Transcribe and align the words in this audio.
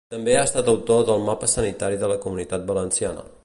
També 0.13 0.31
ha 0.37 0.45
estat 0.47 0.71
autor 0.71 1.03
del 1.09 1.21
Mapa 1.27 1.49
Sanitari 1.53 2.01
de 2.05 2.11
la 2.13 2.19
Comunitat 2.25 2.67
Valenciana. 2.73 3.31